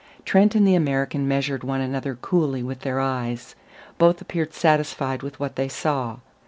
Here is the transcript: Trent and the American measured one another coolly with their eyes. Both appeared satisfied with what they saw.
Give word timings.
Trent 0.25 0.55
and 0.55 0.67
the 0.67 0.73
American 0.73 1.27
measured 1.27 1.63
one 1.63 1.79
another 1.79 2.15
coolly 2.15 2.63
with 2.63 2.79
their 2.79 2.99
eyes. 2.99 3.53
Both 3.99 4.19
appeared 4.19 4.51
satisfied 4.51 5.21
with 5.21 5.39
what 5.39 5.57
they 5.57 5.69
saw. 5.69 6.17